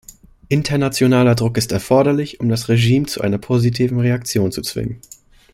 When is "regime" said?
2.69-3.05